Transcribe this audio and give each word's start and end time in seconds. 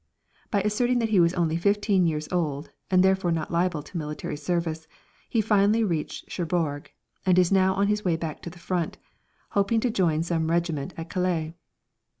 By 0.49 0.61
asserting 0.61 0.97
that 0.97 1.09
he 1.09 1.19
was 1.19 1.35
only 1.35 1.57
fifteen 1.57 2.07
years 2.07 2.27
old, 2.31 2.71
and 2.89 3.03
therefore 3.03 3.31
not 3.31 3.51
liable 3.51 3.83
to 3.83 3.97
military 3.99 4.35
service, 4.35 4.87
he 5.29 5.41
finally 5.41 5.83
reached 5.83 6.27
Cherbourg, 6.31 6.91
and 7.23 7.37
is 7.37 7.51
now 7.51 7.75
on 7.75 7.85
his 7.85 8.03
way 8.03 8.15
back 8.15 8.41
to 8.41 8.49
the 8.49 8.57
front, 8.57 8.97
hoping 9.49 9.79
to 9.81 9.91
join 9.91 10.23
some 10.23 10.49
regiment 10.49 10.95
at 10.97 11.11
Calais. 11.11 11.53